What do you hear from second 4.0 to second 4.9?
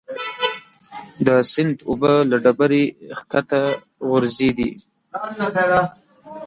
غورځېدې.